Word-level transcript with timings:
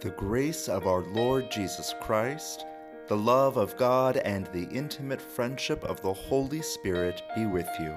The 0.00 0.10
grace 0.10 0.68
of 0.68 0.86
our 0.86 1.00
Lord 1.00 1.50
Jesus 1.50 1.92
Christ, 2.00 2.64
the 3.08 3.16
love 3.16 3.56
of 3.56 3.76
God, 3.76 4.16
and 4.18 4.46
the 4.46 4.68
intimate 4.70 5.20
friendship 5.20 5.82
of 5.82 6.00
the 6.02 6.12
Holy 6.12 6.62
Spirit 6.62 7.20
be 7.34 7.46
with 7.46 7.66
you. 7.80 7.92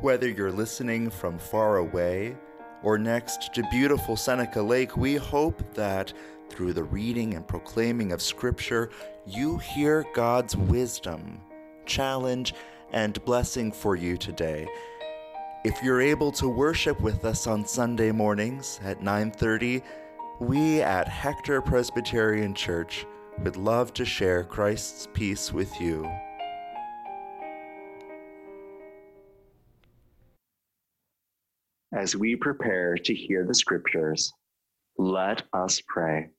Whether 0.00 0.28
you're 0.28 0.52
listening 0.52 1.10
from 1.10 1.40
far 1.40 1.78
away 1.78 2.36
or 2.84 2.98
next 2.98 3.52
to 3.54 3.68
beautiful 3.68 4.16
Seneca 4.16 4.62
Lake, 4.62 4.96
we 4.96 5.16
hope 5.16 5.74
that 5.74 6.12
through 6.48 6.72
the 6.72 6.84
reading 6.84 7.34
and 7.34 7.48
proclaiming 7.48 8.12
of 8.12 8.22
Scripture, 8.22 8.90
you 9.26 9.58
hear 9.58 10.04
God's 10.14 10.56
wisdom, 10.56 11.40
challenge, 11.84 12.54
and 12.92 13.24
blessing 13.24 13.72
for 13.72 13.96
you 13.96 14.16
today. 14.16 14.68
If 15.64 15.82
you're 15.82 16.00
able 16.00 16.30
to 16.32 16.48
worship 16.48 17.00
with 17.00 17.24
us 17.24 17.48
on 17.48 17.66
Sunday 17.66 18.12
mornings 18.12 18.78
at 18.84 19.02
9:30, 19.02 19.82
we 20.42 20.82
at 20.82 21.06
Hector 21.06 21.62
Presbyterian 21.62 22.52
Church 22.52 23.06
would 23.44 23.56
love 23.56 23.94
to 23.94 24.04
share 24.04 24.42
Christ's 24.42 25.06
peace 25.12 25.52
with 25.52 25.80
you. 25.80 26.10
As 31.94 32.16
we 32.16 32.34
prepare 32.34 32.96
to 32.96 33.14
hear 33.14 33.46
the 33.46 33.54
scriptures, 33.54 34.32
let 34.98 35.44
us 35.52 35.80
pray. 35.86 36.30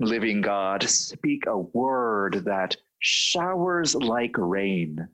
Living 0.00 0.42
God, 0.42 0.82
speak 0.82 1.46
a 1.46 1.56
word 1.56 2.42
that 2.44 2.76
showers 2.98 3.94
like 3.94 4.36
rain, 4.36 5.08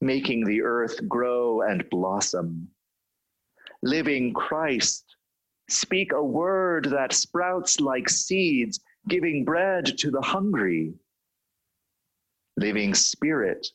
making 0.00 0.46
the 0.46 0.62
earth 0.62 1.06
grow 1.06 1.60
and 1.60 1.84
blossom. 1.90 2.66
Living 3.82 4.32
Christ, 4.32 5.09
Speak 5.70 6.12
a 6.12 6.22
word 6.22 6.86
that 6.86 7.12
sprouts 7.12 7.78
like 7.78 8.08
seeds, 8.08 8.80
giving 9.08 9.44
bread 9.44 9.86
to 9.98 10.10
the 10.10 10.20
hungry. 10.20 10.94
Living 12.56 12.92
Spirit, 12.92 13.68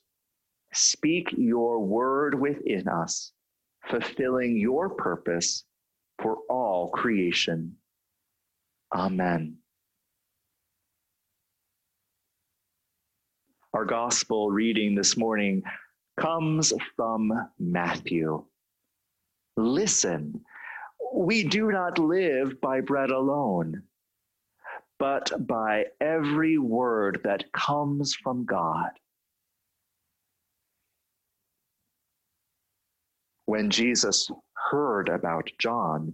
speak 0.74 1.30
your 1.38 1.80
word 1.80 2.38
within 2.38 2.90
us, 2.90 3.32
fulfilling 3.88 4.58
your 4.58 4.90
purpose 4.90 5.64
for 6.22 6.40
all 6.50 6.90
creation. 6.90 7.78
Amen. 8.94 9.56
Our 13.74 13.86
gospel 13.86 14.52
reading 14.52 14.96
this 14.96 15.16
morning 15.16 15.64
comes 16.20 16.74
from 16.98 17.32
Matthew. 17.58 18.44
Listen 19.56 20.44
we 21.16 21.44
do 21.46 21.72
not 21.72 21.98
live 21.98 22.60
by 22.60 22.82
bread 22.82 23.10
alone, 23.10 23.84
but 25.00 25.32
by 25.48 25.86
every 26.02 26.58
word 26.58 27.22
that 27.24 27.52
comes 27.54 28.14
from 28.16 28.46
God. 28.46 28.90
When 33.46 33.70
Jesus 33.70 34.30
heard 34.72 35.08
about 35.08 35.50
John, 35.58 36.14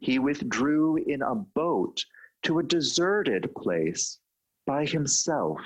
he 0.00 0.18
withdrew 0.18 0.96
in 0.96 1.22
a 1.22 1.34
boat 1.34 2.04
to 2.42 2.58
a 2.58 2.62
deserted 2.62 3.54
place 3.54 4.18
by 4.66 4.84
himself. 4.84 5.60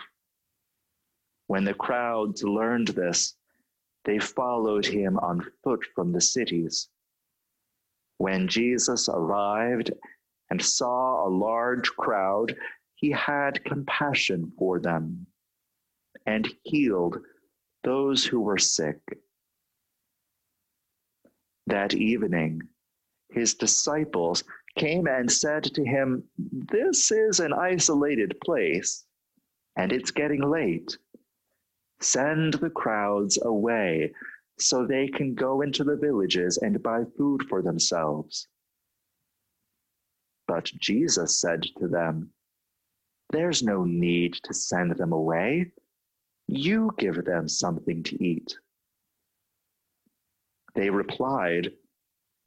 When 1.49 1.65
the 1.65 1.75
crowds 1.75 2.45
learned 2.45 2.89
this, 2.89 3.35
they 4.05 4.21
followed 4.21 4.87
him 4.87 5.19
on 5.19 5.45
foot 5.65 5.85
from 5.95 6.13
the 6.13 6.21
cities. 6.21 6.89
When 8.19 8.49
Jesus 8.49 9.09
arrived 9.09 9.93
and 10.51 10.63
saw 10.63 11.27
a 11.27 11.31
large 11.31 11.89
crowd, 11.91 12.57
he 12.95 13.11
had 13.13 13.65
compassion 13.65 14.53
for 14.59 14.81
them 14.81 15.27
and 16.27 16.49
healed 16.65 17.19
those 17.85 18.25
who 18.25 18.41
were 18.41 18.59
sick. 18.59 18.99
That 21.69 21.95
evening, 21.95 22.63
his 23.31 23.55
disciples 23.55 24.43
came 24.77 25.07
and 25.07 25.31
said 25.31 25.65
to 25.65 25.85
him, 25.85 26.25
This 26.39 27.11
is 27.13 27.41
an 27.41 27.53
isolated 27.53 28.41
place, 28.45 29.05
and 29.77 29.93
it's 29.93 30.11
getting 30.11 30.43
late. 30.43 30.97
Send 32.01 32.55
the 32.55 32.71
crowds 32.71 33.39
away 33.43 34.13
so 34.61 34.85
they 34.85 35.09
can 35.09 35.35
go 35.35 35.63
into 35.63 35.85
the 35.85 35.97
villages 35.97 36.59
and 36.59 36.83
buy 36.83 37.03
food 37.17 37.43
for 37.49 37.63
themselves. 37.63 38.49
But 40.47 40.65
Jesus 40.65 41.41
said 41.41 41.63
to 41.79 41.89
them, 41.89 42.31
There's 43.31 43.63
no 43.63 43.85
need 43.85 44.35
to 44.45 44.55
send 44.55 44.97
them 44.97 45.13
away. 45.13 45.73
You 46.47 46.93
give 46.99 47.25
them 47.25 47.49
something 47.49 48.03
to 48.05 48.25
eat. 48.25 48.55
They 50.75 50.91
replied, 50.91 51.73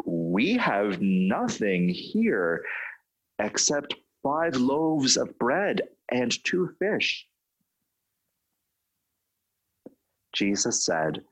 We 0.06 0.54
have 0.58 1.02
nothing 1.02 1.90
here 1.90 2.66
except 3.40 3.96
five 4.24 4.56
loaves 4.56 5.18
of 5.18 5.38
bread 5.38 5.82
and 6.10 6.32
two 6.44 6.76
fish. 6.80 7.28
Jesus 10.34 10.86
said, 10.86 11.24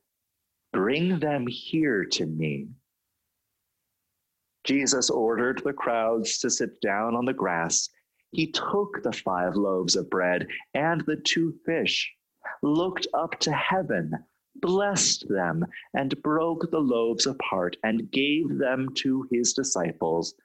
Bring 0.72 1.20
them 1.20 1.48
here 1.48 2.06
to 2.06 2.26
me. 2.26 2.68
Jesus 4.64 5.10
ordered 5.10 5.62
the 5.64 5.74
crowds 5.74 6.38
to 6.40 6.50
sit 6.50 6.80
down 6.82 7.16
on 7.16 7.26
the 7.26 7.34
grass. 7.34 7.90
He 8.32 8.52
took 8.52 9.02
the 9.02 9.12
five 9.12 9.56
loaves 9.56 9.96
of 9.96 10.10
bread 10.10 10.48
and 10.74 11.02
the 11.02 11.16
two 11.16 11.54
fish, 11.66 12.12
looked 12.62 13.08
up 13.14 13.40
to 13.40 13.52
heaven, 13.52 14.14
blessed 14.56 15.28
them, 15.28 15.66
and 15.96 16.22
broke 16.22 16.70
the 16.70 16.80
loaves 16.80 17.26
apart 17.26 17.78
and 17.84 18.12
gave 18.12 18.58
them 18.58 18.90
to 18.96 19.28
his 19.32 19.54
disciples. 19.54 20.36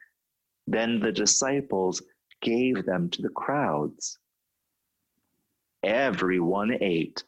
Then 0.67 1.01
the 1.01 1.13
disciples 1.13 2.03
gave 2.41 2.87
them 2.87 3.11
to 3.11 3.23
the 3.23 3.29
crowds. 3.29 4.19
Everyone 5.83 6.79
ate 6.81 7.25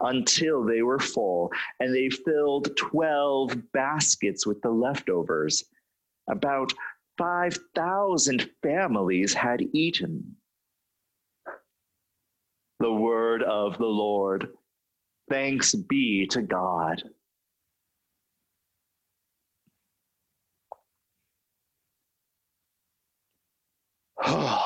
until 0.00 0.64
they 0.64 0.82
were 0.82 0.98
full, 0.98 1.50
and 1.78 1.94
they 1.94 2.08
filled 2.08 2.76
12 2.76 3.72
baskets 3.72 4.46
with 4.46 4.60
the 4.62 4.70
leftovers. 4.70 5.64
About 6.28 6.72
5,000 7.18 8.50
families 8.62 9.34
had 9.34 9.62
eaten. 9.72 10.36
The 12.78 12.92
word 12.92 13.42
of 13.42 13.76
the 13.78 13.84
Lord. 13.84 14.48
Thanks 15.28 15.74
be 15.74 16.26
to 16.28 16.40
God. 16.42 17.02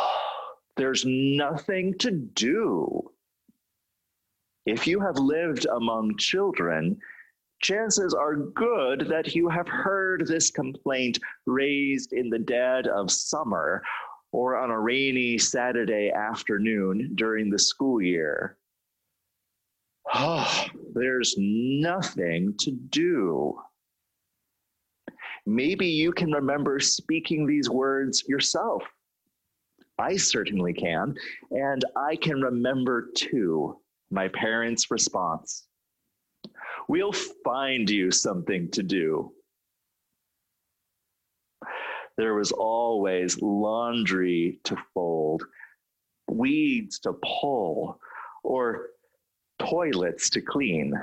There's 0.77 1.05
nothing 1.05 1.99
to 1.99 2.11
do 2.11 3.11
if 4.67 4.87
you 4.87 5.01
have 5.01 5.17
lived 5.17 5.67
among 5.67 6.17
children, 6.19 6.99
chances 7.61 8.15
are 8.15 8.37
good 8.37 9.07
that 9.09 9.35
you 9.35 9.49
have 9.49 9.69
heard 9.69 10.27
this 10.27 10.51
complaint 10.51 11.19
raised 11.47 12.13
in 12.13 12.31
the 12.31 12.39
dead 12.39 12.87
of 12.87 13.11
summer 13.11 13.83
or 14.33 14.57
on 14.57 14.71
a 14.71 14.81
rainy 14.81 15.39
Saturday 15.39 16.11
afternoon 16.11 17.13
during 17.15 17.51
the 17.51 17.59
school 17.59 18.03
year. 18.03 18.57
Oh, 20.13 20.67
there's 20.93 21.35
nothing 21.39 22.55
to 22.59 22.73
do. 22.73 23.59
Maybe 25.47 25.87
you 25.87 26.13
can 26.13 26.33
remember 26.33 26.81
speaking 26.81 27.47
these 27.47 27.71
words 27.71 28.25
yourself. 28.27 28.83
I 29.99 30.17
certainly 30.17 30.73
can, 30.73 31.15
and 31.51 31.85
I 31.97 32.17
can 32.17 32.41
remember 32.41 33.11
too 33.15 33.79
my 34.11 34.29
parents' 34.29 34.91
response 34.91 35.67
We'll 36.89 37.13
find 37.13 37.89
you 37.89 38.11
something 38.11 38.71
to 38.73 38.83
do. 38.83 39.33
There 42.17 42.35
was 42.35 42.53
always 42.53 43.41
laundry 43.41 44.61
to 44.65 44.77
fold, 44.93 45.45
weeds 46.29 47.01
to 47.01 47.15
pull, 47.25 47.99
or 48.45 48.91
toilets 49.59 50.31
to 50.31 50.41
clean. 50.41 50.95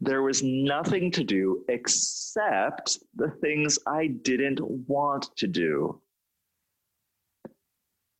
There 0.00 0.22
was 0.22 0.42
nothing 0.42 1.10
to 1.12 1.22
do 1.22 1.64
except 1.68 2.98
the 3.14 3.30
things 3.42 3.78
I 3.86 4.06
didn't 4.08 4.60
want 4.88 5.28
to 5.36 5.46
do. 5.46 6.00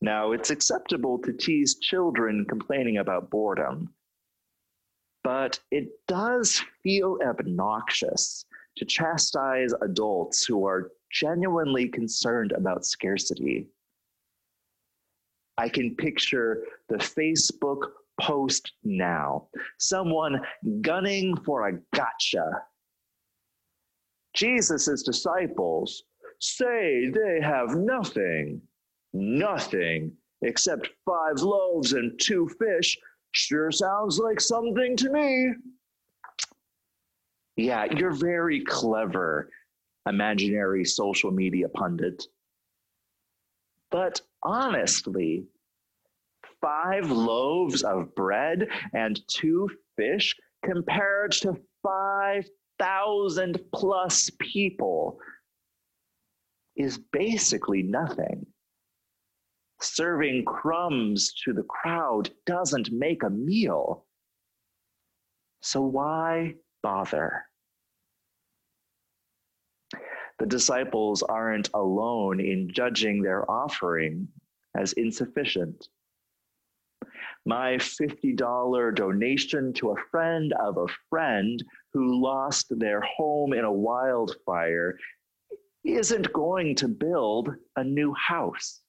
Now, 0.01 0.31
it's 0.31 0.49
acceptable 0.49 1.19
to 1.19 1.31
tease 1.31 1.75
children 1.75 2.45
complaining 2.49 2.97
about 2.97 3.29
boredom, 3.29 3.93
but 5.23 5.59
it 5.69 5.89
does 6.07 6.63
feel 6.81 7.19
obnoxious 7.23 8.45
to 8.77 8.85
chastise 8.85 9.73
adults 9.81 10.43
who 10.45 10.65
are 10.65 10.91
genuinely 11.11 11.87
concerned 11.87 12.51
about 12.53 12.85
scarcity. 12.85 13.67
I 15.57 15.69
can 15.69 15.95
picture 15.95 16.63
the 16.89 16.95
Facebook 16.95 17.91
post 18.19 18.71
now. 18.83 19.49
Someone 19.77 20.41
gunning 20.81 21.35
for 21.37 21.67
a 21.67 21.79
gotcha. 21.93 22.63
Jesus' 24.33 25.03
disciples 25.03 26.03
say 26.39 27.09
they 27.09 27.39
have 27.41 27.75
nothing, 27.75 28.61
nothing 29.13 30.11
except 30.41 30.89
five 31.05 31.39
loaves 31.41 31.93
and 31.93 32.19
two 32.19 32.49
fish. 32.59 32.97
Sure 33.33 33.71
sounds 33.71 34.19
like 34.19 34.41
something 34.41 34.95
to 34.97 35.09
me. 35.11 35.53
Yeah, 37.57 37.85
you're 37.85 38.11
very 38.11 38.63
clever, 38.63 39.49
imaginary 40.07 40.85
social 40.85 41.31
media 41.31 41.69
pundit. 41.69 42.23
But 43.91 44.21
honestly, 44.43 45.45
five 46.61 47.11
loaves 47.11 47.83
of 47.83 48.15
bread 48.15 48.67
and 48.93 49.19
two 49.27 49.69
fish 49.97 50.35
compared 50.63 51.33
to 51.33 51.57
5,000 51.83 53.59
plus 53.73 54.29
people 54.39 55.19
is 56.75 56.97
basically 56.97 57.83
nothing. 57.83 58.45
Serving 59.81 60.45
crumbs 60.45 61.33
to 61.43 61.53
the 61.53 61.63
crowd 61.63 62.29
doesn't 62.45 62.91
make 62.91 63.23
a 63.23 63.29
meal. 63.29 64.05
So 65.61 65.81
why 65.81 66.55
bother? 66.83 67.45
The 70.37 70.45
disciples 70.45 71.23
aren't 71.23 71.69
alone 71.73 72.39
in 72.39 72.71
judging 72.71 73.21
their 73.21 73.49
offering 73.49 74.27
as 74.75 74.93
insufficient. 74.93 75.87
My 77.45 77.73
$50 77.73 78.95
donation 78.95 79.73
to 79.73 79.91
a 79.91 80.01
friend 80.11 80.53
of 80.53 80.77
a 80.77 80.87
friend 81.09 81.63
who 81.93 82.21
lost 82.21 82.67
their 82.69 83.01
home 83.01 83.53
in 83.53 83.65
a 83.65 83.71
wildfire 83.71 84.97
isn't 85.83 86.31
going 86.33 86.75
to 86.75 86.87
build 86.87 87.55
a 87.75 87.83
new 87.83 88.13
house. 88.13 88.81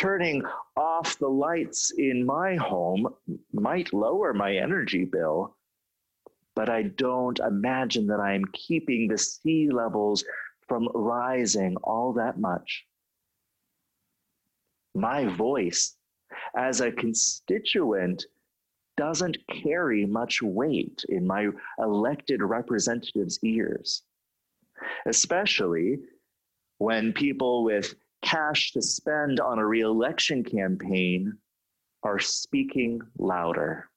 Turning 0.00 0.42
off 0.78 1.18
the 1.18 1.28
lights 1.28 1.92
in 1.98 2.24
my 2.24 2.56
home 2.56 3.06
might 3.52 3.92
lower 3.92 4.32
my 4.32 4.56
energy 4.56 5.04
bill, 5.04 5.54
but 6.56 6.70
I 6.70 6.84
don't 6.84 7.38
imagine 7.38 8.06
that 8.06 8.18
I 8.18 8.32
am 8.32 8.46
keeping 8.54 9.08
the 9.08 9.18
sea 9.18 9.68
levels 9.70 10.24
from 10.66 10.88
rising 10.94 11.76
all 11.84 12.14
that 12.14 12.38
much. 12.38 12.86
My 14.94 15.26
voice 15.26 15.94
as 16.56 16.80
a 16.80 16.90
constituent 16.90 18.24
doesn't 18.96 19.36
carry 19.62 20.06
much 20.06 20.40
weight 20.40 21.04
in 21.10 21.26
my 21.26 21.48
elected 21.78 22.40
representatives' 22.40 23.38
ears, 23.44 24.02
especially 25.04 25.98
when 26.78 27.12
people 27.12 27.64
with 27.64 27.94
cash 28.22 28.72
to 28.72 28.82
spend 28.82 29.40
on 29.40 29.58
a 29.58 29.66
reelection 29.66 30.44
campaign 30.44 31.32
are 32.02 32.18
speaking 32.18 33.00
louder. 33.18 33.88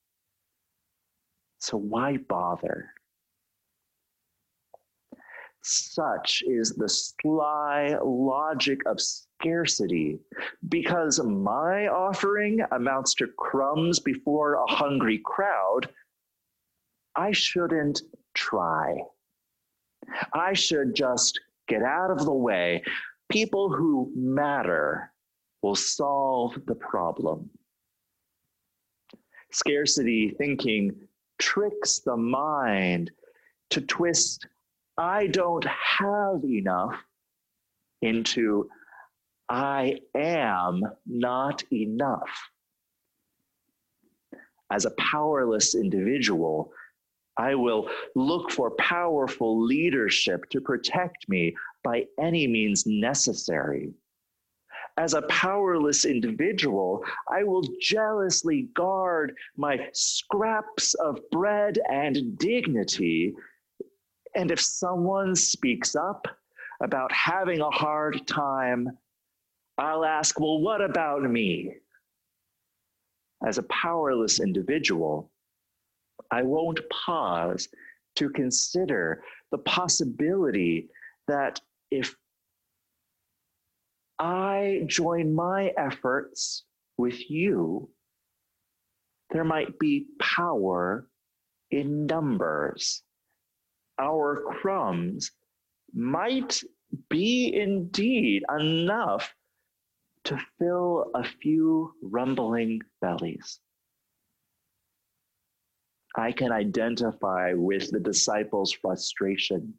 So 1.59 1.77
why 1.77 2.17
bother? 2.17 2.89
Such 5.61 6.43
is 6.45 6.73
the 6.73 6.89
sly 6.89 7.95
logic 8.03 8.81
of 8.85 8.99
scarcity 8.99 10.19
because 10.67 11.23
my 11.23 11.87
offering 11.87 12.59
amounts 12.73 13.13
to 13.15 13.27
crumbs 13.37 13.99
before 14.01 14.55
a 14.55 14.71
hungry 14.71 15.21
crowd. 15.23 15.89
I 17.15 17.31
shouldn't 17.31 18.01
try. 18.33 18.97
I 20.33 20.51
should 20.51 20.95
just 20.95 21.39
get 21.67 21.81
out 21.81 22.11
of 22.11 22.25
the 22.25 22.33
way. 22.33 22.83
People 23.33 23.73
who 23.73 24.11
matter 24.15 25.11
will 25.63 25.75
solve 25.75 26.53
the 26.67 26.75
problem. 26.75 27.49
Scarcity 29.51 30.35
thinking 30.37 30.95
tricks 31.39 31.97
the 31.97 32.15
mind 32.15 33.09
to 33.71 33.81
twist 33.81 34.45
I 34.99 35.25
don't 35.25 35.65
have 35.65 36.45
enough 36.45 36.95
into 38.03 38.69
I 39.49 39.97
am 40.15 40.83
not 41.07 41.63
enough. 41.73 42.29
As 44.69 44.85
a 44.85 44.91
powerless 44.91 45.73
individual, 45.73 46.71
I 47.35 47.55
will 47.55 47.89
look 48.15 48.51
for 48.51 48.69
powerful 48.75 49.59
leadership 49.59 50.47
to 50.51 50.61
protect 50.61 51.27
me 51.27 51.55
by 51.83 52.05
any 52.19 52.47
means 52.47 52.85
necessary. 52.85 53.91
As 54.97 55.13
a 55.15 55.23
powerless 55.23 56.05
individual, 56.05 57.03
I 57.27 57.43
will 57.43 57.63
jealously 57.81 58.69
guard 58.75 59.35
my 59.57 59.87
scraps 59.91 60.93
of 60.95 61.19
bread 61.31 61.79
and 61.89 62.37
dignity 62.37 63.33
and 64.35 64.51
if 64.51 64.59
someone 64.59 65.35
speaks 65.35 65.95
up 65.95 66.27
about 66.81 67.11
having 67.11 67.61
a 67.61 67.69
hard 67.69 68.25
time, 68.27 68.89
I'll 69.77 70.05
ask, 70.05 70.39
well, 70.39 70.59
what 70.59 70.81
about 70.81 71.23
me? 71.23 71.75
As 73.45 73.57
a 73.57 73.63
powerless 73.63 74.39
individual, 74.39 75.31
I 76.31 76.43
won't 76.43 76.79
pause 76.89 77.67
to 78.15 78.29
consider 78.29 79.23
the 79.51 79.57
possibility 79.59 80.89
that 81.27 81.59
if 81.93 82.15
I 84.19 84.83
join 84.87 85.33
my 85.33 85.71
efforts 85.77 86.63
with 86.97 87.29
you, 87.29 87.89
there 89.31 89.43
might 89.43 89.77
be 89.79 90.05
power 90.19 91.07
in 91.71 92.05
numbers 92.05 93.03
our 93.99 94.43
crumbs 94.61 95.31
might 95.93 96.63
be 97.09 97.53
indeed 97.55 98.43
enough 98.59 99.33
to 100.23 100.39
fill 100.57 101.11
a 101.15 101.23
few 101.23 101.93
rumbling 102.01 102.81
bellies. 103.01 103.59
I 106.15 106.31
can 106.31 106.51
identify 106.51 107.53
with 107.53 107.91
the 107.91 107.99
disciples' 107.99 108.71
frustration, 108.71 109.73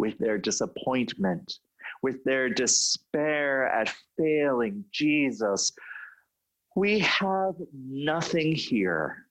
with 0.00 0.16
their 0.16 0.38
disappointment, 0.38 1.58
with 2.02 2.24
their 2.24 2.48
despair 2.48 3.66
at 3.66 3.94
failing 4.16 4.82
Jesus. 4.90 5.72
We 6.74 7.00
have 7.00 7.54
nothing 7.74 8.52
here, 8.52 9.26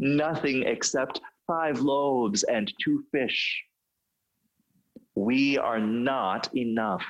nothing 0.00 0.64
except 0.64 1.20
five 1.46 1.78
loaves 1.80 2.42
and 2.42 2.72
two 2.82 3.04
fish. 3.12 3.62
We 5.14 5.56
are 5.56 5.78
not 5.78 6.52
enough. 6.56 7.04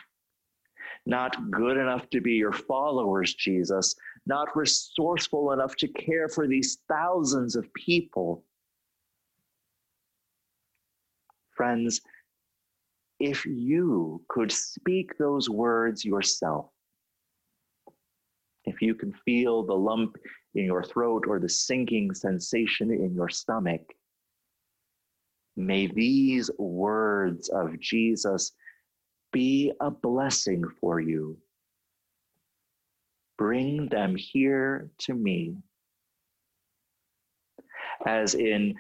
Not 1.07 1.51
good 1.51 1.79
enough 1.79 2.11
to 2.11 2.21
be 2.21 2.33
your 2.33 2.53
followers, 2.53 3.33
Jesus. 3.35 3.95
Not 4.27 4.55
resourceful 4.55 5.53
enough 5.53 5.77
to 5.77 5.89
care 5.89 6.29
for 6.29 6.47
these 6.47 6.79
thousands 6.89 7.57
of 7.57 7.73
people. 7.73 8.45
Friends, 11.57 12.03
if 13.23 13.47
you 13.47 14.23
could 14.29 14.53
speak 14.53 15.17
those 15.19 15.49
words 15.49 16.05
yourself, 16.05 16.71
if 18.65 18.83
you 18.83 18.95
can 18.95 19.13
feel 19.25 19.63
the 19.63 19.75
lump 19.75 20.17
in 20.55 20.65
your 20.65 20.83
throat 20.83 21.25
or 21.27 21.39
the 21.39 21.49
sinking 21.49 22.15
sensation 22.15 22.91
in 22.91 23.15
your 23.15 23.29
stomach, 23.29 23.83
May 25.57 25.87
these 25.87 26.51
words 26.59 27.49
of 27.51 27.79
Jesus 27.79 28.53
be 29.33 29.73
a 29.81 29.91
blessing 29.91 30.65
for 30.81 31.01
you. 31.01 31.37
Bring 33.37 33.89
them 33.89 34.17
here 34.17 34.89
to 35.01 35.15
me. 35.15 35.57
As 38.07 38.35
in, 38.35 38.75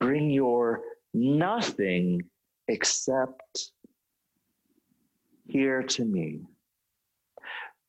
bring 0.00 0.30
your 0.30 0.80
nothing 1.14 2.22
except 2.70 3.72
here 5.46 5.82
to 5.82 6.04
me. 6.04 6.40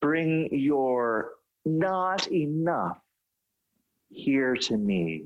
Bring 0.01 0.50
your 0.51 1.33
not 1.63 2.31
enough 2.31 3.00
here 4.09 4.55
to 4.55 4.77
me. 4.77 5.25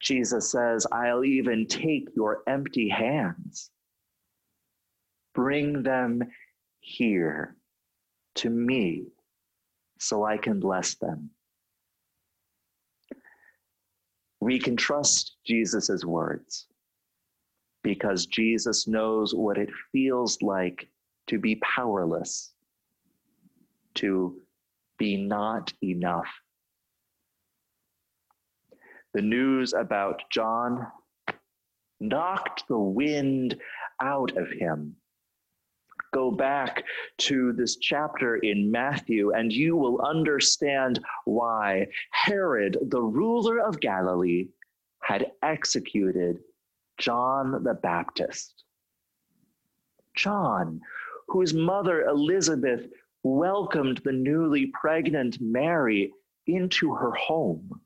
Jesus 0.00 0.50
says, 0.50 0.86
I'll 0.90 1.24
even 1.24 1.66
take 1.66 2.08
your 2.16 2.42
empty 2.46 2.88
hands. 2.88 3.70
Bring 5.34 5.82
them 5.82 6.22
here 6.80 7.56
to 8.36 8.48
me 8.48 9.04
so 9.98 10.24
I 10.24 10.38
can 10.38 10.60
bless 10.60 10.94
them. 10.94 11.30
We 14.40 14.58
can 14.58 14.76
trust 14.76 15.36
Jesus' 15.44 16.04
words 16.04 16.68
because 17.82 18.26
Jesus 18.26 18.86
knows 18.86 19.34
what 19.34 19.58
it 19.58 19.70
feels 19.92 20.40
like 20.42 20.88
to 21.28 21.38
be 21.38 21.56
powerless, 21.56 22.52
to 23.94 24.40
be 24.98 25.16
not 25.16 25.72
enough. 25.82 26.28
The 29.14 29.22
news 29.22 29.72
about 29.72 30.22
John 30.30 30.86
knocked 32.00 32.64
the 32.68 32.78
wind 32.78 33.58
out 34.02 34.36
of 34.36 34.50
him. 34.50 34.96
Go 36.14 36.30
back 36.30 36.84
to 37.18 37.52
this 37.52 37.76
chapter 37.76 38.36
in 38.36 38.70
Matthew, 38.70 39.32
and 39.32 39.52
you 39.52 39.76
will 39.76 40.00
understand 40.00 41.00
why 41.24 41.86
Herod, 42.12 42.78
the 42.82 43.02
ruler 43.02 43.60
of 43.60 43.80
Galilee, 43.80 44.48
had 45.02 45.32
executed 45.42 46.38
John 46.98 47.62
the 47.62 47.74
Baptist. 47.74 48.64
John, 50.14 50.80
whose 51.28 51.54
mother 51.54 52.04
Elizabeth 52.04 52.86
welcomed 53.22 53.98
the 53.98 54.12
newly 54.12 54.66
pregnant 54.66 55.40
Mary 55.40 56.12
into 56.46 56.94
her 56.94 57.12
home. 57.12 57.80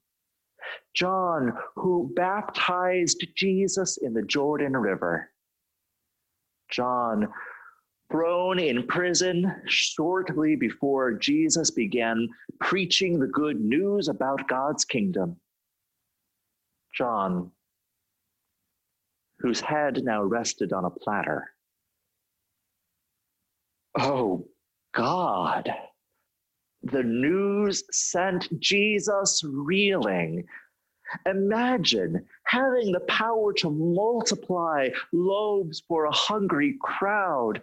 John, 0.95 1.53
who 1.75 2.13
baptized 2.15 3.27
Jesus 3.35 3.97
in 3.99 4.15
the 4.15 4.23
Jordan 4.23 4.77
River. 4.77 5.31
John, 6.71 7.29
thrown 8.11 8.59
in 8.59 8.87
prison 8.87 9.55
shortly 9.67 10.55
before 10.55 11.13
Jesus 11.13 11.71
began 11.71 12.29
preaching 12.61 13.19
the 13.19 13.27
good 13.27 13.61
news 13.61 14.09
about 14.09 14.49
God's 14.49 14.85
kingdom. 14.85 15.37
John, 16.95 17.51
whose 19.43 19.61
head 19.61 20.05
now 20.05 20.23
rested 20.23 20.73
on 20.73 20.85
a 20.85 20.91
platter. 20.91 21.51
Oh 23.99 24.47
God, 24.95 25.69
the 26.85 27.03
news 27.03 27.83
sent 27.91 28.49
Jesus 28.61 29.43
reeling. 29.45 30.45
Imagine 31.27 32.25
having 32.45 32.93
the 32.93 33.01
power 33.01 33.53
to 33.55 33.71
multiply 33.71 34.89
loaves 35.13 35.83
for 35.87 36.05
a 36.05 36.13
hungry 36.13 36.77
crowd, 36.81 37.61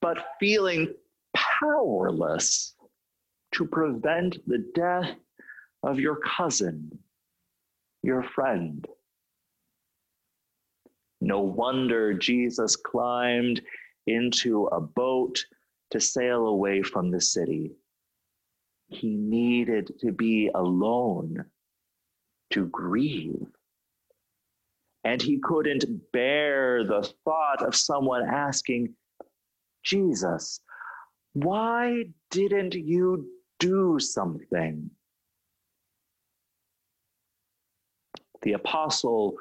but 0.00 0.34
feeling 0.40 0.92
powerless 1.34 2.74
to 3.52 3.66
prevent 3.66 4.38
the 4.48 4.64
death 4.74 5.14
of 5.82 6.00
your 6.00 6.16
cousin, 6.16 6.98
your 8.02 8.22
friend. 8.34 8.86
No 11.26 11.40
wonder 11.40 12.14
Jesus 12.14 12.76
climbed 12.76 13.60
into 14.06 14.66
a 14.66 14.80
boat 14.80 15.44
to 15.90 15.98
sail 15.98 16.46
away 16.46 16.82
from 16.82 17.10
the 17.10 17.20
city. 17.20 17.72
He 18.86 19.16
needed 19.16 19.90
to 20.02 20.12
be 20.12 20.52
alone 20.54 21.44
to 22.50 22.68
grieve. 22.68 23.44
And 25.02 25.20
he 25.20 25.40
couldn't 25.42 26.12
bear 26.12 26.84
the 26.84 27.02
thought 27.24 27.60
of 27.60 27.74
someone 27.74 28.22
asking, 28.22 28.94
Jesus, 29.82 30.60
why 31.32 32.04
didn't 32.30 32.74
you 32.74 33.26
do 33.58 33.98
something? 33.98 34.88
The 38.42 38.52
apostle 38.52 39.34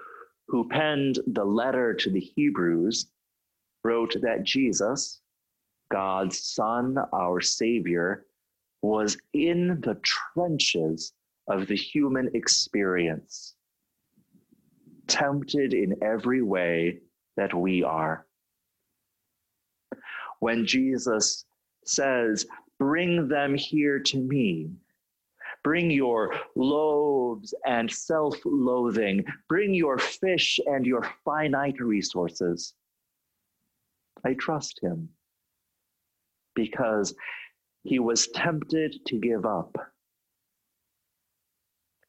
who 0.47 0.67
penned 0.69 1.19
the 1.27 1.43
letter 1.43 1.93
to 1.93 2.09
the 2.09 2.19
Hebrews, 2.19 3.07
wrote 3.83 4.15
that 4.21 4.43
Jesus, 4.43 5.21
God's 5.91 6.39
Son, 6.39 6.97
our 7.13 7.41
Savior, 7.41 8.25
was 8.81 9.17
in 9.33 9.81
the 9.81 9.99
trenches 10.03 11.13
of 11.47 11.67
the 11.67 11.75
human 11.75 12.29
experience, 12.33 13.55
tempted 15.07 15.73
in 15.73 15.95
every 16.03 16.41
way 16.41 16.99
that 17.37 17.53
we 17.53 17.83
are. 17.83 18.25
When 20.39 20.65
Jesus 20.65 21.45
says, 21.85 22.45
Bring 22.77 23.27
them 23.29 23.55
here 23.55 23.99
to 23.99 24.17
me, 24.17 24.69
Bring 25.65 25.89
your 25.89 26.31
loaves 26.55 27.51
and 27.65 27.91
self 27.91 28.35
loathing. 28.45 29.25
Bring 29.49 29.73
your 29.73 29.97
fish 29.97 30.59
and 30.67 30.85
your 30.85 31.09
finite 31.25 31.79
resources. 31.79 32.75
I 34.23 34.35
trust 34.35 34.79
him 34.83 35.09
because 36.53 37.15
he 37.81 37.97
was 37.97 38.27
tempted 38.27 39.03
to 39.07 39.17
give 39.17 39.47
up. 39.47 39.75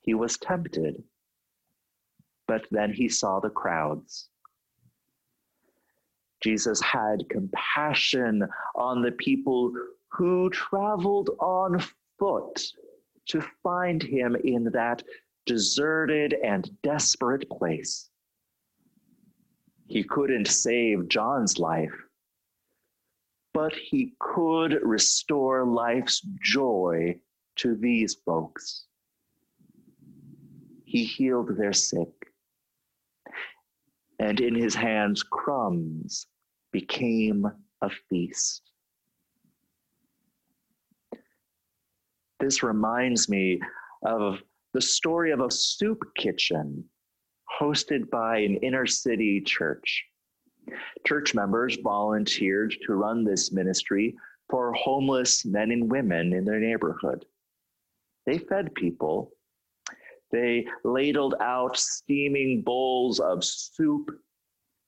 He 0.03 0.13
was 0.13 0.37
tempted, 0.37 1.03
but 2.47 2.67
then 2.71 2.93
he 2.93 3.09
saw 3.09 3.41
the 3.41 3.49
crowds. 3.49 4.29
Jesus 6.43 6.83
had 6.83 7.27
compassion 7.31 8.47
on 8.75 9.01
the 9.01 9.13
people 9.13 9.73
who 10.13 10.51
traveled 10.51 11.31
on 11.41 11.83
foot 12.19 12.61
to 13.27 13.43
find 13.63 14.03
him 14.03 14.37
in 14.37 14.65
that 14.73 15.03
deserted 15.47 16.35
and 16.45 16.71
desperate 16.83 17.49
place. 17.51 18.11
He 19.89 20.03
couldn't 20.03 20.49
save 20.49 21.09
John's 21.09 21.59
life, 21.59 21.95
but 23.55 23.73
he 23.73 24.15
could 24.19 24.79
restore 24.83 25.65
life's 25.65 26.21
joy 26.43 27.19
to 27.57 27.77
these 27.77 28.15
folks. 28.15 28.87
He 30.85 31.05
healed 31.05 31.57
their 31.57 31.73
sick, 31.73 32.09
and 34.19 34.41
in 34.41 34.55
his 34.55 34.75
hands, 34.75 35.23
crumbs 35.23 36.27
became 36.73 37.47
a 37.83 37.91
feast. 38.09 38.63
This 42.39 42.63
reminds 42.63 43.29
me 43.29 43.61
of 44.05 44.43
the 44.75 44.81
story 44.81 45.31
of 45.33 45.41
a 45.41 45.51
soup 45.51 46.03
kitchen 46.17 46.85
hosted 47.61 48.11
by 48.11 48.39
an 48.39 48.57
inner 48.57 48.87
city 48.87 49.41
church. 49.41 50.05
Church 51.07 51.35
members 51.35 51.79
volunteered 51.83 52.75
to 52.83 52.95
run 52.95 53.25
this 53.25 53.53
ministry 53.53 54.17
for 54.51 54.73
homeless 54.75 55.45
men 55.45 55.71
and 55.71 55.91
women 55.91 56.33
in 56.33 56.45
their 56.45 56.61
neighborhood. 56.61 57.25
They 58.27 58.39
fed 58.39 58.75
people. 58.75 59.33
They 60.31 60.67
ladled 60.85 61.37
out 61.41 61.77
steaming 61.77 62.63
bowls 62.63 63.21
of 63.21 63.45
soup. 63.45 64.11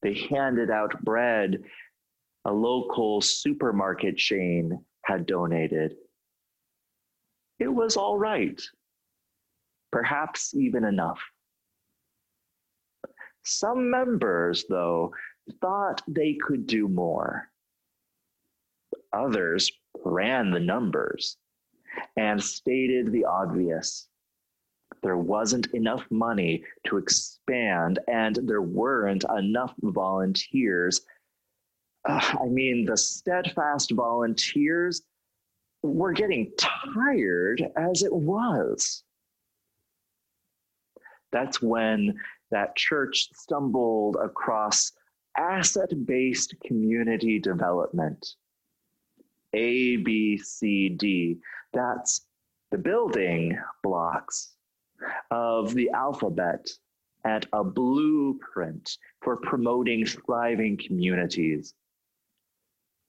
They 0.03 0.15
handed 0.15 0.71
out 0.71 1.03
bread. 1.05 1.63
A 2.45 2.53
local 2.53 3.21
supermarket 3.21 4.17
chain 4.17 4.85
had 5.05 5.27
donated 5.27 5.97
it 7.59 7.69
was 7.69 7.97
all 7.97 8.19
right, 8.19 8.61
perhaps 9.91 10.55
even 10.55 10.85
enough. 10.85 11.21
Some 13.45 13.91
members, 13.91 14.65
though, 14.69 15.15
thought 15.61 16.03
they 16.07 16.35
could 16.35 16.67
do 16.67 16.89
more. 16.89 17.51
Others 19.13 19.73
ran 20.05 20.51
the 20.51 20.61
numbers 20.61 21.39
and 22.17 22.43
stated 22.43 23.11
the 23.11 23.25
obvious. 23.25 24.09
There 25.03 25.17
wasn't 25.17 25.69
enough 25.75 26.05
money 26.11 26.65
to 26.87 26.99
expand, 26.99 27.99
and 28.09 28.37
there 28.43 28.63
weren't 28.63 29.25
enough 29.37 29.75
volunteers. 29.81 31.01
Uh, 32.09 32.37
I 32.41 32.47
mean, 32.47 32.85
the 32.85 32.97
steadfast 32.97 33.93
volunteers 33.93 35.03
were 35.83 36.13
getting 36.13 36.53
tired 36.59 37.63
as 37.77 38.03
it 38.03 38.13
was. 38.13 39.03
That's 41.31 41.61
when 41.61 42.19
that 42.51 42.77
church 42.77 43.29
stumbled 43.35 44.17
across 44.17 44.93
asset 45.37 45.91
based 46.07 46.55
community 46.65 47.39
development. 47.39 48.35
A, 49.55 49.97
B, 49.97 50.37
C, 50.39 50.89
D. 50.89 51.39
That's 51.73 52.27
the 52.71 52.79
building 52.79 53.59
blocks 53.83 54.55
of 55.31 55.75
the 55.75 55.91
alphabet 55.91 56.69
and 57.25 57.47
a 57.53 57.65
blueprint 57.65 58.97
for 59.23 59.37
promoting 59.37 60.05
thriving 60.05 60.77
communities. 60.77 61.75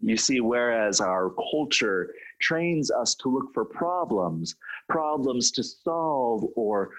You 0.02 0.16
see, 0.16 0.40
whereas 0.40 1.02
our 1.02 1.34
culture 1.52 2.14
trains 2.40 2.90
us 2.90 3.16
to 3.16 3.30
look 3.30 3.54
for 3.54 3.66
problems, 3.66 4.56
problems 4.88 5.52
to 5.52 5.64
solve, 5.64 6.46
or 6.56 6.92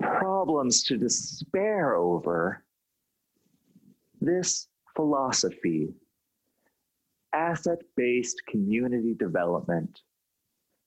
problems 0.00 0.82
to 0.84 0.98
despair 0.98 1.94
over, 1.94 2.64
this 4.20 4.68
philosophy, 4.94 5.94
asset 7.32 7.78
based 7.96 8.42
community 8.46 9.14
development, 9.14 10.00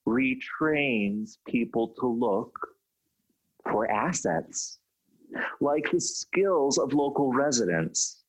retrains 0.07 1.37
people 1.47 1.95
to 1.99 2.07
look 2.07 2.55
for 3.71 3.89
assets 3.89 4.77
like 5.59 5.89
the 5.91 5.99
skills 5.99 6.77
of 6.77 6.93
local 6.93 7.33
residents 7.33 8.23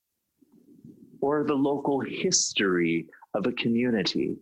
or 1.20 1.44
the 1.44 1.54
local 1.54 2.00
history 2.00 3.06
of 3.36 3.46
a 3.46 3.52
community 3.52 4.36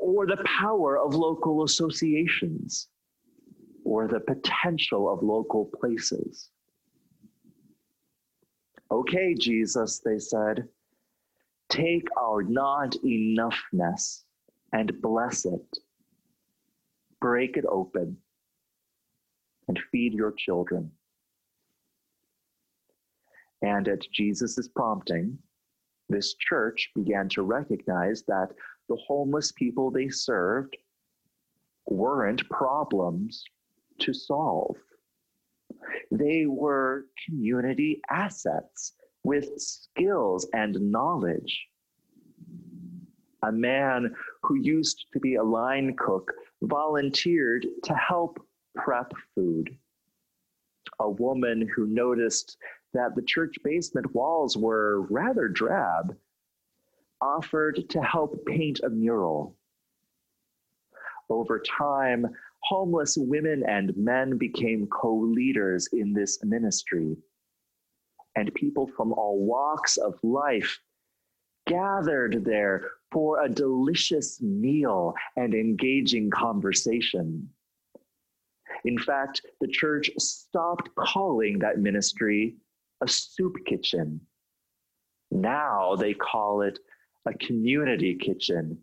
or 0.00 0.26
the 0.26 0.42
power 0.58 0.98
of 0.98 1.14
local 1.14 1.64
associations 1.64 2.88
or 3.84 4.08
the 4.08 4.20
potential 4.20 5.12
of 5.12 5.22
local 5.22 5.70
places. 5.78 6.50
Okay, 8.90 9.34
Jesus, 9.34 10.00
they 10.04 10.18
said, 10.18 10.68
take 11.68 12.06
our 12.18 12.42
not 12.42 12.92
enoughness 13.04 14.22
and 14.72 15.00
bless 15.02 15.44
it. 15.44 15.78
Break 17.20 17.56
it 17.56 17.64
open 17.68 18.16
and 19.68 19.78
feed 19.90 20.12
your 20.12 20.32
children. 20.32 20.90
And 23.62 23.88
at 23.88 24.02
Jesus' 24.12 24.68
prompting, 24.68 25.38
this 26.08 26.34
church 26.34 26.90
began 26.94 27.28
to 27.30 27.42
recognize 27.42 28.22
that 28.28 28.48
the 28.88 28.96
homeless 29.06 29.52
people 29.52 29.90
they 29.90 30.08
served 30.08 30.76
weren't 31.86 32.48
problems 32.50 33.44
to 34.00 34.12
solve. 34.12 34.76
They 36.10 36.46
were 36.46 37.06
community 37.26 38.00
assets 38.10 38.92
with 39.22 39.58
skills 39.58 40.46
and 40.52 40.92
knowledge. 40.92 41.66
A 43.42 43.52
man 43.52 44.14
who 44.42 44.54
used 44.56 45.06
to 45.12 45.20
be 45.20 45.34
a 45.34 45.42
line 45.42 45.94
cook 45.98 46.32
volunteered 46.62 47.66
to 47.84 47.94
help 47.94 48.38
prep 48.74 49.12
food. 49.34 49.76
A 51.00 51.10
woman 51.10 51.68
who 51.74 51.86
noticed 51.86 52.56
that 52.94 53.14
the 53.14 53.22
church 53.22 53.56
basement 53.62 54.14
walls 54.14 54.56
were 54.56 55.02
rather 55.10 55.48
drab 55.48 56.16
offered 57.20 57.88
to 57.90 58.02
help 58.02 58.44
paint 58.46 58.80
a 58.84 58.88
mural. 58.88 59.56
Over 61.30 61.58
time, 61.58 62.26
homeless 62.60 63.16
women 63.16 63.62
and 63.66 63.96
men 63.96 64.36
became 64.38 64.86
co 64.86 65.16
leaders 65.16 65.88
in 65.92 66.12
this 66.12 66.38
ministry. 66.42 67.16
And 68.36 68.52
people 68.54 68.88
from 68.96 69.12
all 69.12 69.44
walks 69.44 69.96
of 69.96 70.18
life 70.22 70.80
gathered 71.66 72.44
there 72.44 72.90
for 73.10 73.42
a 73.42 73.48
delicious 73.48 74.42
meal 74.42 75.14
and 75.36 75.54
engaging 75.54 76.30
conversation. 76.30 77.48
In 78.84 78.98
fact, 78.98 79.40
the 79.60 79.68
church 79.68 80.10
stopped 80.18 80.90
calling 80.96 81.58
that 81.60 81.78
ministry 81.78 82.56
a 83.04 83.08
soup 83.08 83.56
kitchen. 83.66 84.20
Now 85.30 85.94
they 85.96 86.14
call 86.14 86.62
it 86.62 86.78
a 87.26 87.34
community 87.34 88.14
kitchen 88.16 88.78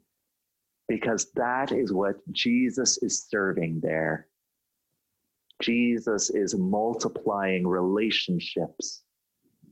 because 0.87 1.31
that 1.35 1.71
is 1.71 1.91
what 1.91 2.15
Jesus 2.31 2.97
is 3.01 3.25
serving 3.29 3.79
there. 3.81 4.27
Jesus 5.61 6.29
is 6.29 6.55
multiplying 6.55 7.67
relationships 7.67 9.03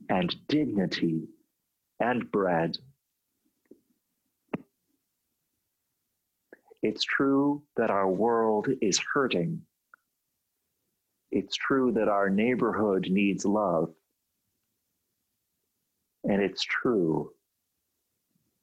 and 0.08 0.34
dignity 0.48 1.28
and 2.00 2.30
bread. 2.30 2.76
It's 6.82 7.04
true 7.04 7.62
that 7.76 7.90
our 7.90 8.08
world 8.08 8.68
is 8.80 8.98
hurting. 9.12 9.62
It's 11.30 11.54
true 11.54 11.92
that 11.92 12.08
our 12.08 12.30
neighborhood 12.30 13.08
needs 13.10 13.44
love. 13.44 13.92
And 16.24 16.42
it's 16.42 16.62
true 16.62 17.32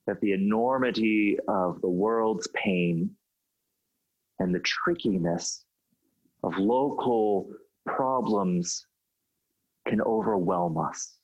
that 0.06 0.22
the 0.22 0.34
enormity 0.34 1.38
of 1.48 1.82
the 1.82 1.90
world's 1.90 2.48
pain 2.54 3.12
and 4.40 4.54
the 4.54 4.60
trickiness 4.60 5.66
of 6.44 6.58
local 6.58 7.50
problems 7.86 8.86
can 9.88 10.02
overwhelm 10.02 10.78
us. 10.78 11.16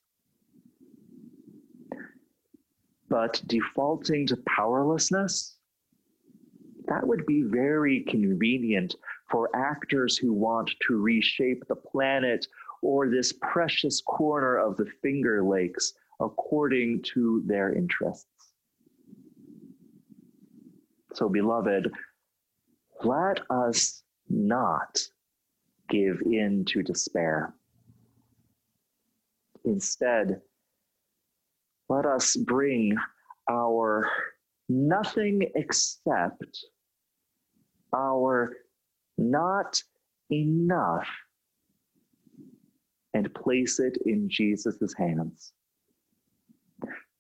But 3.10 3.42
defaulting 3.46 4.26
to 4.28 4.38
powerlessness, 4.48 5.58
that 6.88 7.06
would 7.06 7.26
be 7.26 7.44
very 7.44 8.02
convenient 8.02 8.96
for 9.30 9.50
actors 9.56 10.18
who 10.18 10.34
want 10.34 10.72
to 10.88 11.02
reshape 11.02 11.64
the 11.68 11.76
planet 11.76 12.48
or 12.82 13.08
this 13.08 13.34
precious 13.34 14.02
corner 14.02 14.58
of 14.58 14.76
the 14.78 14.88
Finger 15.02 15.44
Lakes 15.44 15.94
according 16.24 17.02
to 17.14 17.44
their 17.46 17.74
interests. 17.74 18.26
So, 21.14 21.30
beloved, 21.30 21.92
let 23.04 23.40
us 23.50 24.04
not 24.30 25.00
give 25.90 26.22
in 26.26 26.66
to 26.66 26.82
despair. 26.82 27.54
Instead, 29.66 30.42
let 31.90 32.06
us 32.06 32.36
bring 32.36 32.96
our 33.50 34.10
nothing 34.70 35.52
except 35.56 36.66
our 37.96 38.56
not 39.18 39.82
enough 40.32 41.08
and 43.14 43.32
place 43.36 43.80
it 43.80 43.98
in 44.06 44.28
Jesus' 44.30 44.94
hands. 44.98 45.54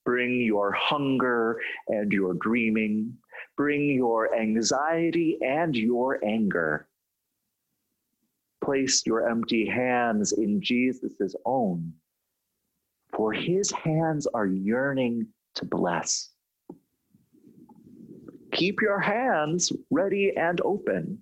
Bring 0.05 0.41
your 0.41 0.71
hunger 0.71 1.59
and 1.87 2.11
your 2.11 2.33
dreaming. 2.35 3.17
Bring 3.55 3.89
your 3.89 4.35
anxiety 4.35 5.37
and 5.41 5.75
your 5.75 6.23
anger. 6.25 6.87
Place 8.63 9.05
your 9.05 9.29
empty 9.29 9.67
hands 9.67 10.31
in 10.31 10.61
Jesus' 10.61 11.35
own, 11.45 11.93
for 13.13 13.33
his 13.33 13.71
hands 13.71 14.25
are 14.33 14.47
yearning 14.47 15.27
to 15.55 15.65
bless. 15.65 16.29
Keep 18.53 18.81
your 18.81 18.99
hands 18.99 19.71
ready 19.89 20.31
and 20.37 20.61
open, 20.61 21.21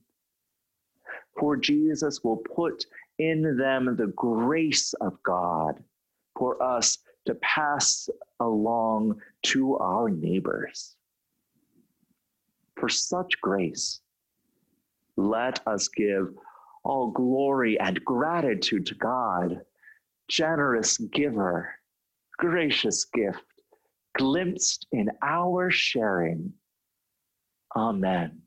for 1.40 1.58
Jesus 1.58 2.24
will 2.24 2.38
put 2.38 2.86
in 3.18 3.58
them 3.58 3.96
the 3.96 4.14
grace 4.16 4.94
of 5.02 5.22
God 5.24 5.84
for 6.38 6.62
us 6.62 7.00
to 7.26 7.36
pass 7.36 8.10
along 8.40 9.22
to 9.44 9.78
our 9.78 10.10
neighbors. 10.10 10.96
For 12.76 12.90
such 12.90 13.40
grace, 13.42 14.02
let 15.18 15.66
us 15.68 15.88
give 15.88 16.34
all 16.84 17.12
glory 17.12 17.80
and 17.80 18.04
gratitude 18.04 18.88
to 18.88 18.96
God, 18.96 19.62
generous 20.28 20.98
giver, 20.98 21.76
gracious 22.38 23.06
gift, 23.06 23.46
glimpsed 24.16 24.88
in 24.92 25.10
our 25.22 25.70
sharing. 25.70 26.54
Amen. 27.76 28.42